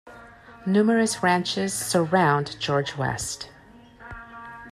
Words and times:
Numerous 0.65 1.21
ranches 1.21 1.75
surround 1.75 2.59
George 2.59 2.97
West. 2.97 3.51